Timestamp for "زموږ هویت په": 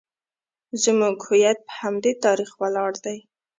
0.83-1.73